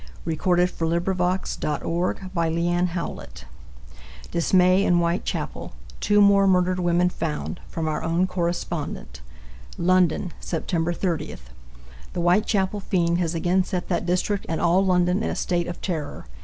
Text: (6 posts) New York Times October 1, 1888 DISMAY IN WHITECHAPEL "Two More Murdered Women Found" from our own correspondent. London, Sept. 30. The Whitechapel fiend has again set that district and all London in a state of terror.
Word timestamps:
(6 0.27 0.43
posts) 0.43 0.81
New 0.81 0.89
York 0.89 1.05
Times 1.05 1.59
October 1.63 2.15
1, 2.27 2.31
1888 2.33 3.45
DISMAY 4.31 4.83
IN 4.83 4.97
WHITECHAPEL 4.99 5.73
"Two 5.99 6.19
More 6.19 6.47
Murdered 6.47 6.79
Women 6.79 7.07
Found" 7.09 7.59
from 7.67 7.87
our 7.87 8.01
own 8.01 8.25
correspondent. 8.25 9.21
London, 9.77 10.33
Sept. 10.41 10.95
30. 10.97 11.35
The 12.13 12.19
Whitechapel 12.19 12.79
fiend 12.79 13.19
has 13.19 13.35
again 13.35 13.63
set 13.63 13.89
that 13.89 14.07
district 14.07 14.47
and 14.49 14.59
all 14.59 14.83
London 14.83 15.21
in 15.21 15.29
a 15.29 15.35
state 15.35 15.67
of 15.67 15.79
terror. 15.83 16.25